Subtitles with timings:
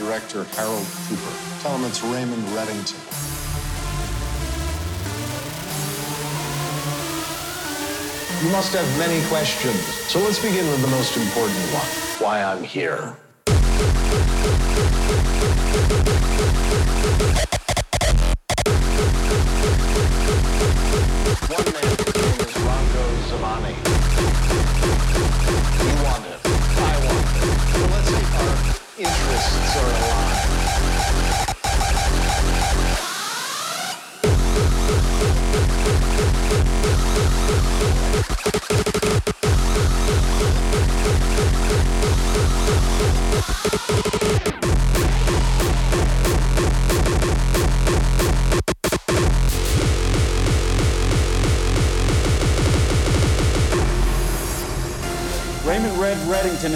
[0.00, 1.36] Director Harold Cooper.
[1.60, 2.96] Tell him it's Raymond Reddington.
[8.42, 9.78] You must have many questions.
[10.10, 11.86] So let's begin with the most important one.
[12.24, 13.14] Why I'm here.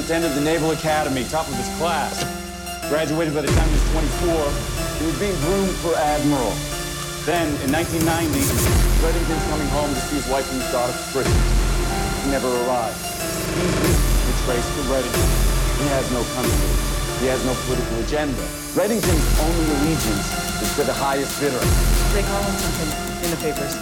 [0.04, 2.20] Attended the Naval Academy, top of his class.
[2.92, 3.88] Graduated by the time he was
[4.20, 4.36] 24.
[5.00, 6.52] He was being groomed for admiral.
[7.24, 8.36] Then, in 1990,
[9.00, 11.48] Reddington's coming home to see his wife and his daughter for Christmas.
[12.20, 13.00] He never arrived.
[13.56, 13.96] Easily
[14.28, 15.28] betrays to Reddington.
[15.80, 16.72] He has no country.
[17.24, 18.44] He has no political agenda.
[18.76, 20.28] Reddington's only allegiance
[20.60, 21.64] is to the highest bidder.
[22.12, 22.92] They call him something
[23.24, 23.72] in the papers.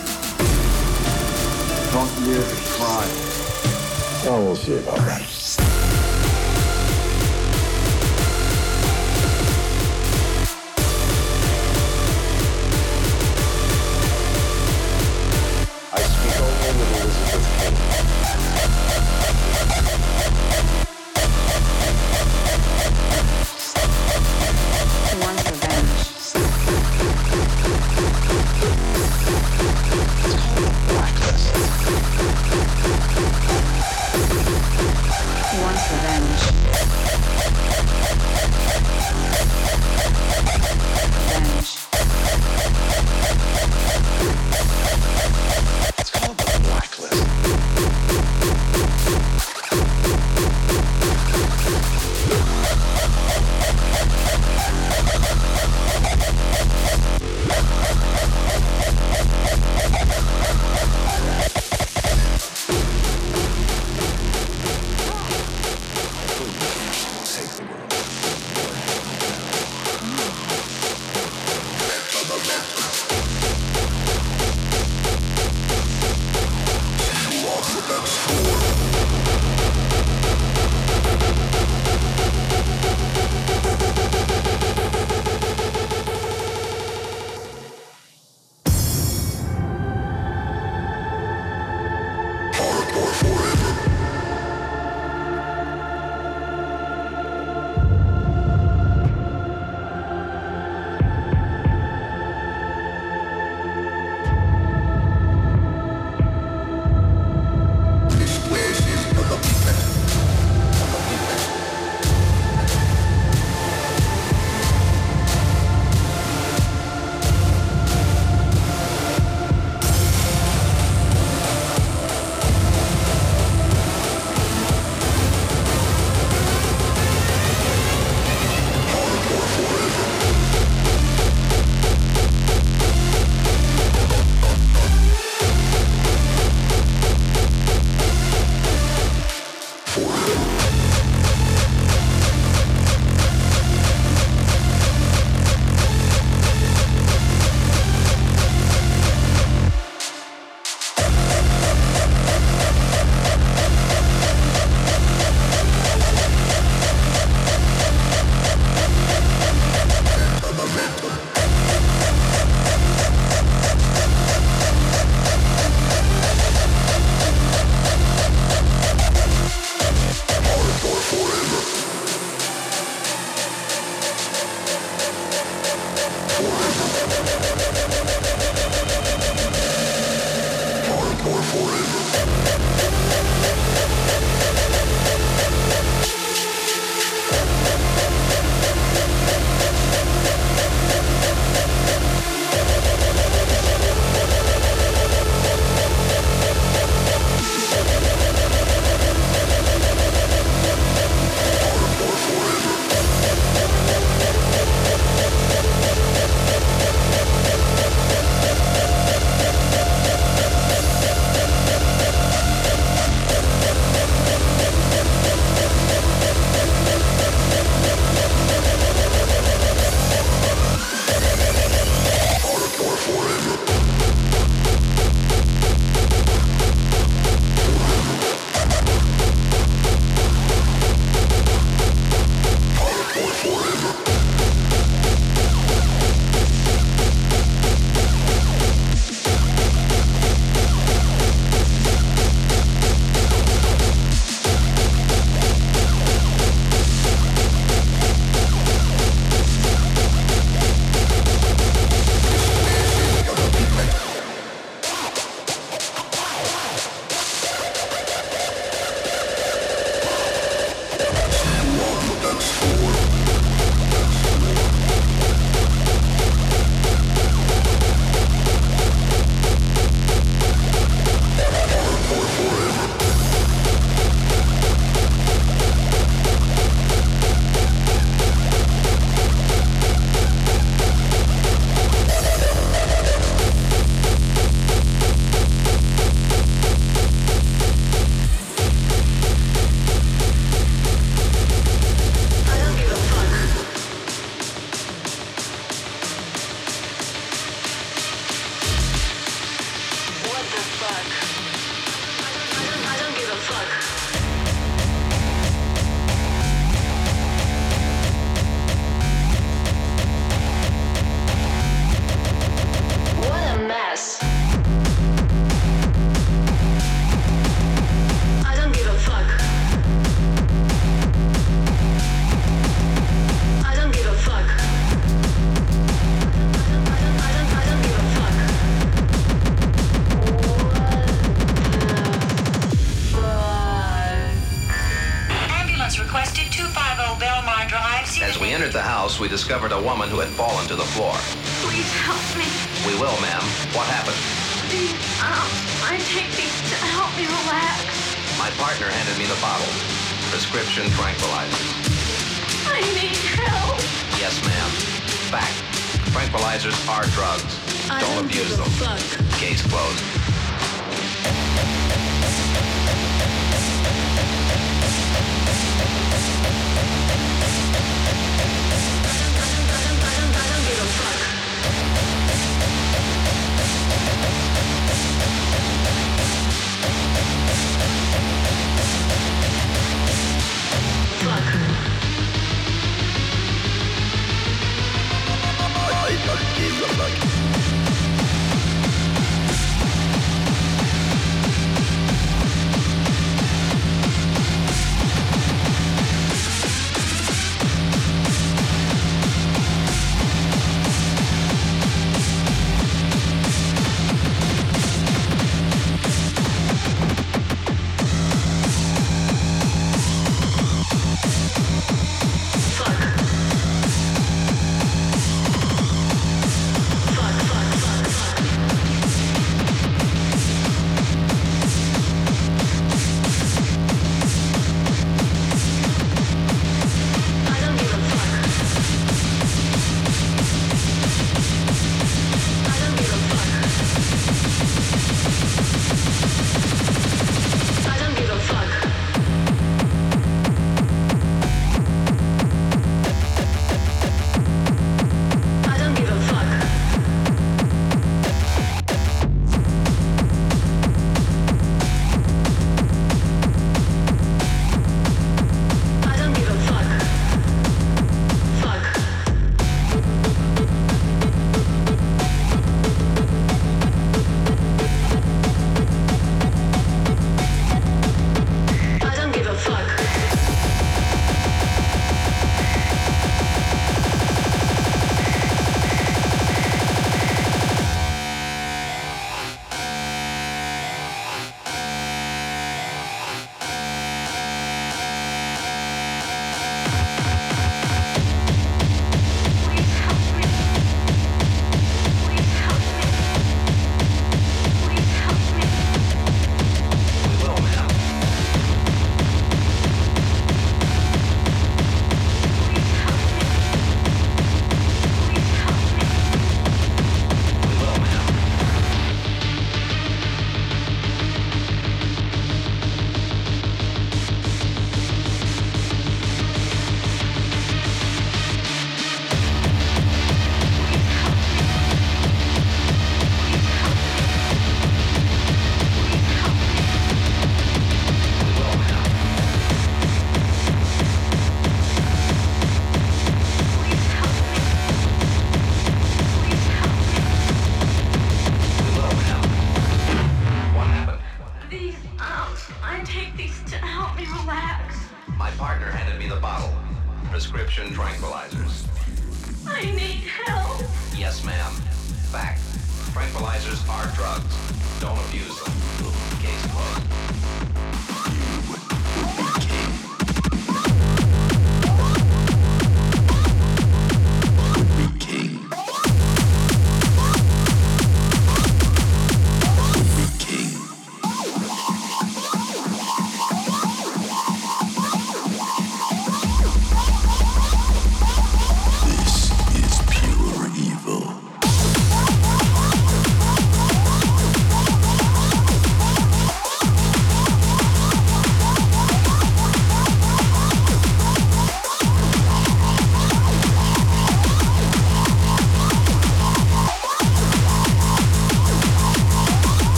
[1.90, 3.11] Drunk years of crime.
[4.22, 5.82] Well, we'll see about that.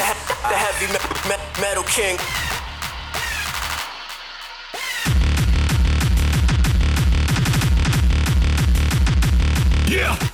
[0.00, 2.18] Heavy me- me- metal king.
[9.88, 10.33] Yeah.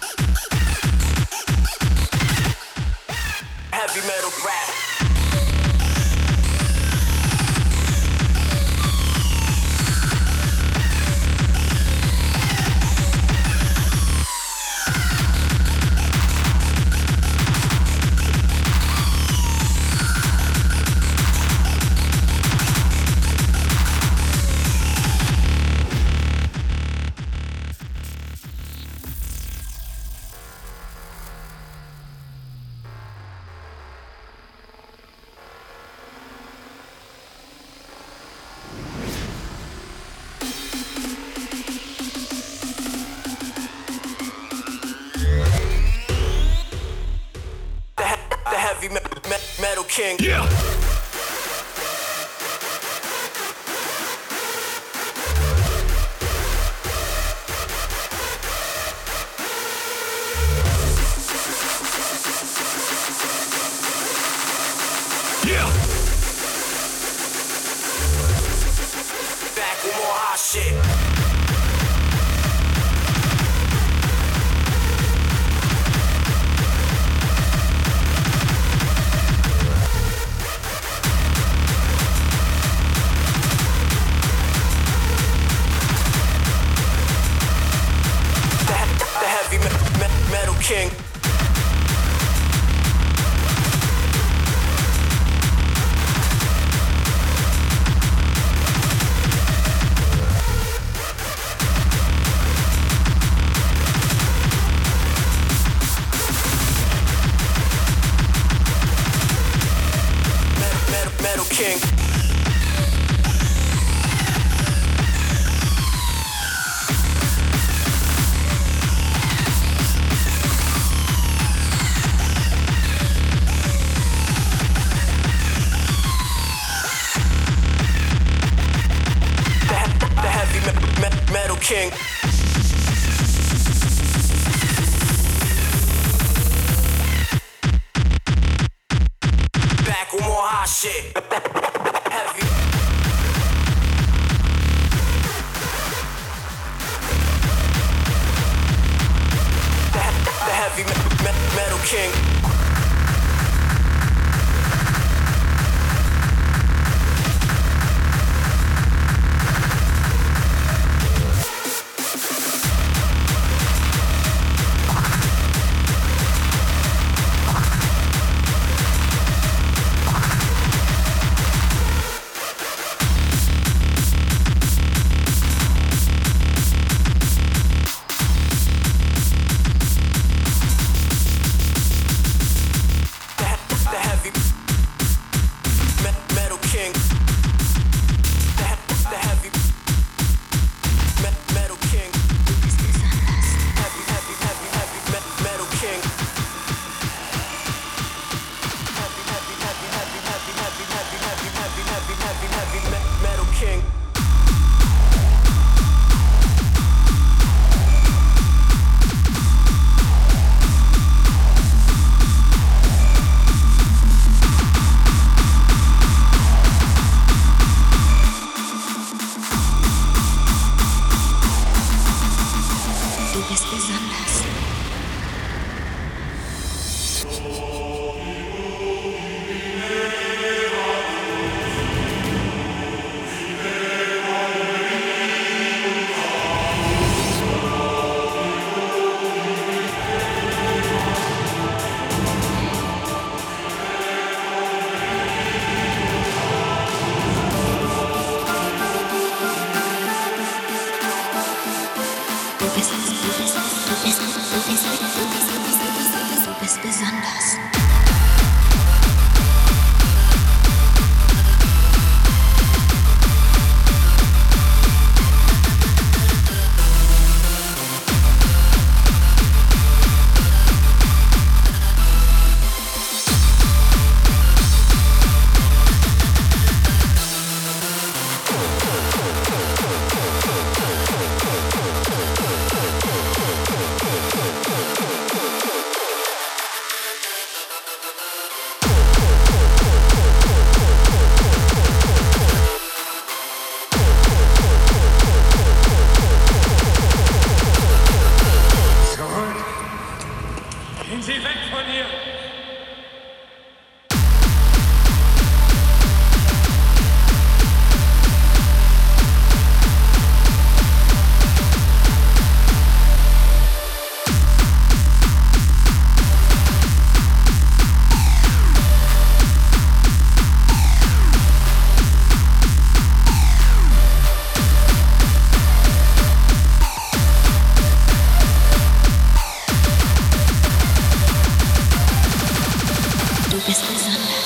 [334.10, 334.39] Listen.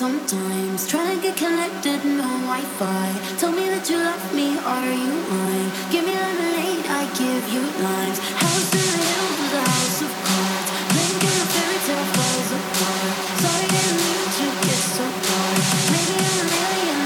[0.00, 0.88] Sometimes.
[0.88, 3.06] Trying to get connected, no Wi Fi.
[3.36, 5.68] Tell me that you love me, are you mine?
[5.92, 8.18] Give me lemonade, I give you limes.
[8.40, 10.68] House in the hills with a house of cards.
[10.94, 13.12] Think a fairy tale falls apart.
[13.44, 15.52] Sorry, didn't mean to get so far.
[15.92, 16.98] Maybe I'm a million.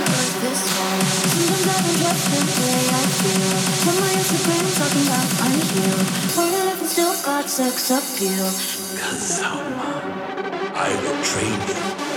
[2.05, 3.59] up the way I feel.
[3.83, 6.09] Put my Instagram talking about I'm healed.
[6.39, 8.49] Wondering if I still got sex appeal.
[9.03, 10.43] Kazama,
[10.77, 12.14] I will train you.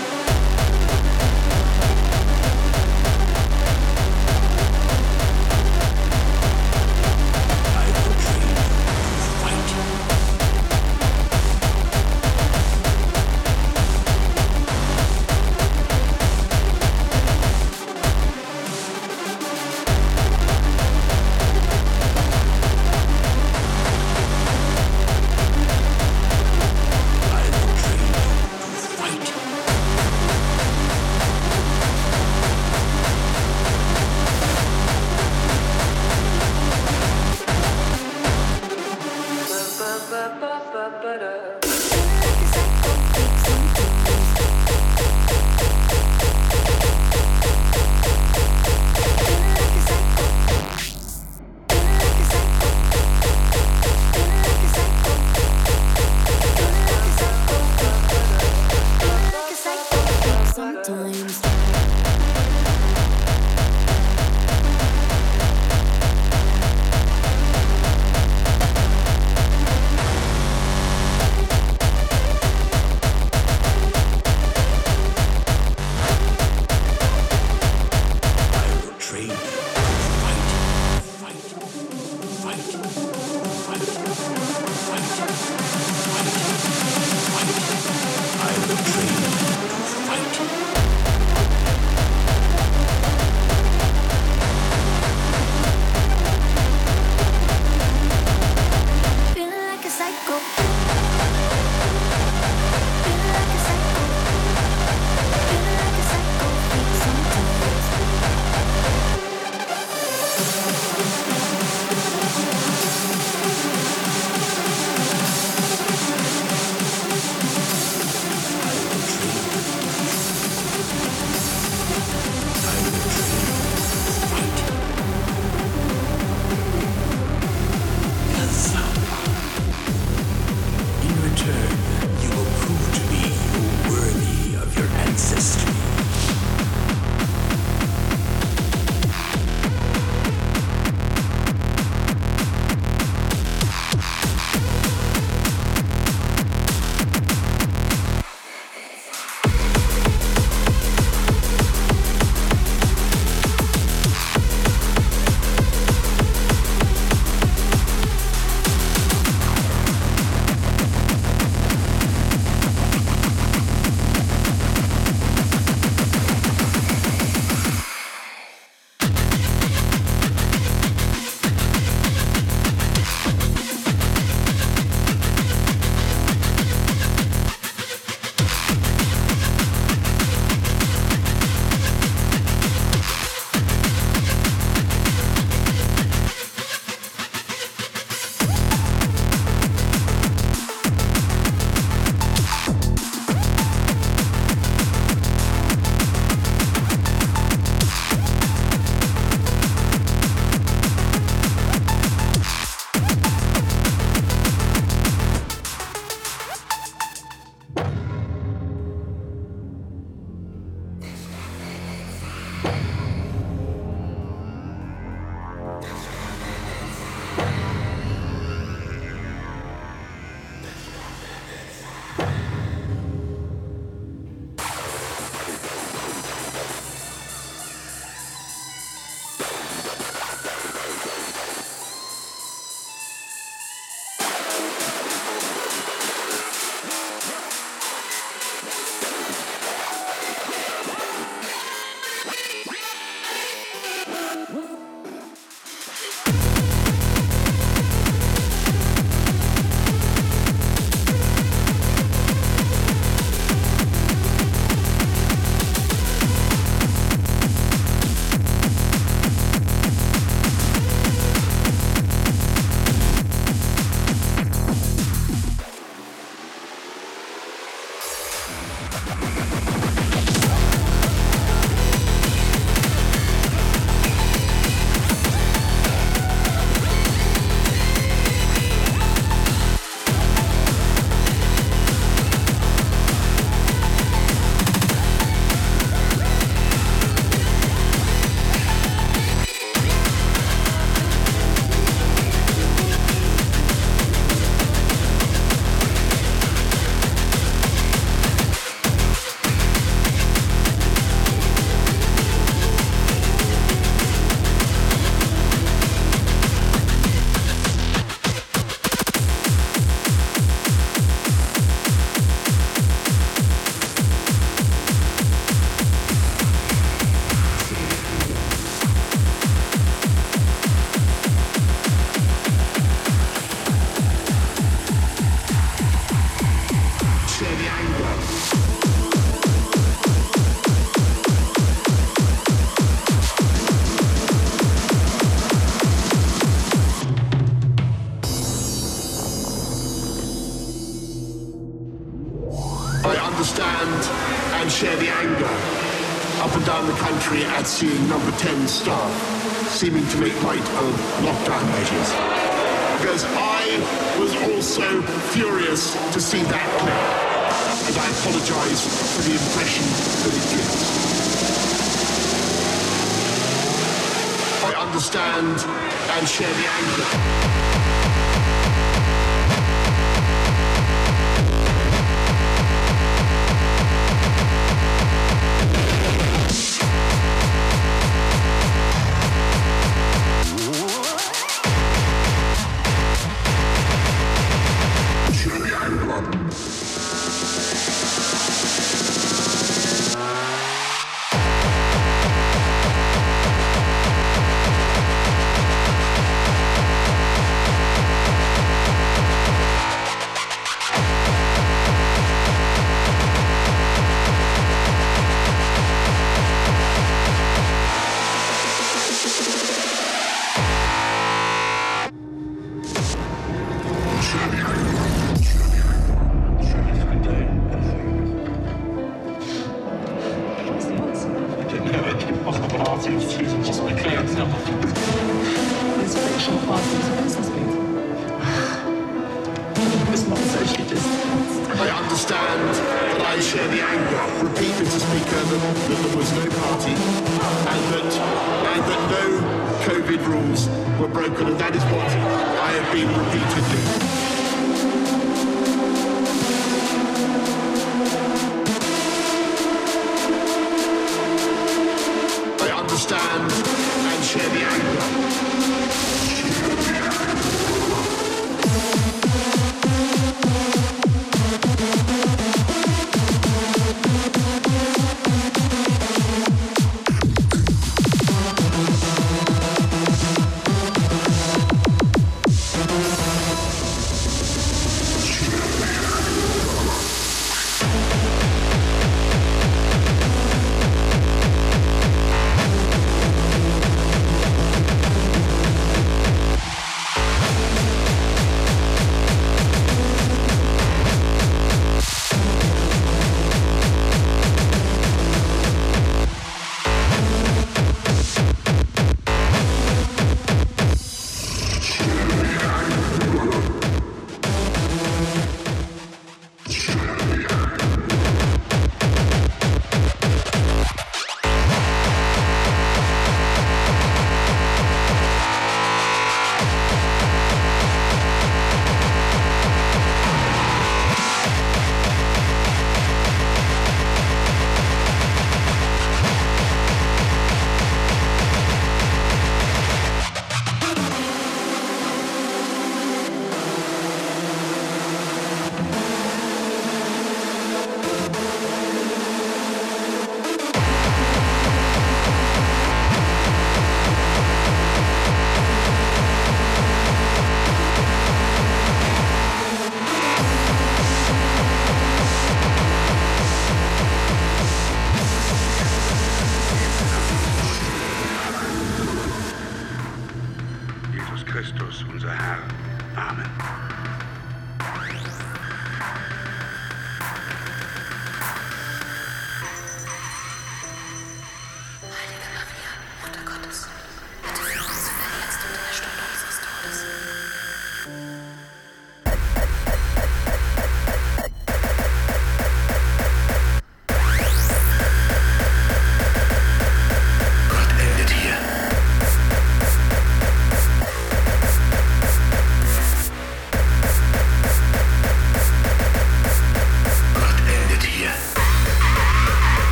[365.48, 367.67] Understand and share the anger.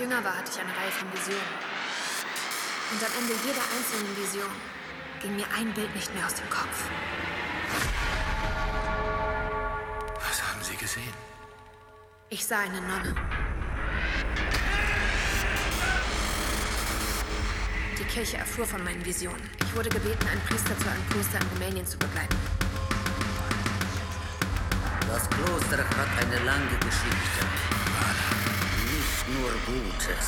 [0.00, 1.54] Jünger war, hatte ich eine Reihe von Visionen.
[2.92, 4.50] Und am Ende jeder einzelnen Vision
[5.20, 6.88] ging mir ein Bild nicht mehr aus dem Kopf.
[10.26, 11.12] Was haben Sie gesehen?
[12.30, 13.14] Ich sah eine Nonne.
[17.98, 19.50] Die Kirche erfuhr von meinen Visionen.
[19.60, 22.36] Ich wurde gebeten, einen Priester zu einem Kloster in Rumänien zu begleiten.
[25.06, 27.46] Das Kloster hat eine lange Geschichte.
[29.32, 30.26] Nur Gutes.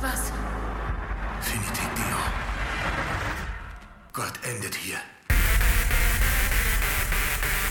[0.00, 0.32] Was?
[1.40, 2.18] Finite Dio.
[4.12, 4.98] Gott endet hier.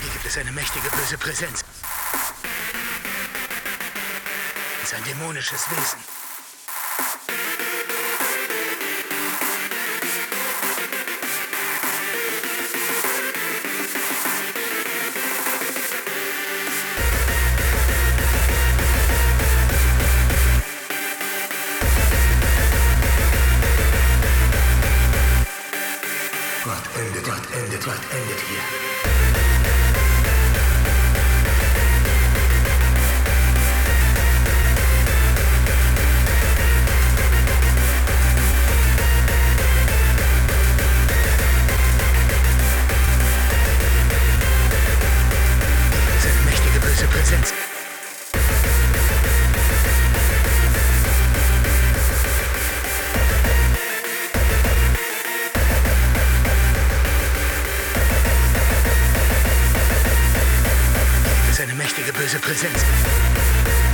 [0.02, 1.66] Hier gibt es eine mächtige böse Präsenz.
[4.82, 6.07] Es ist ein dämonisches Wesen.
[62.08, 63.87] the pleasure presents.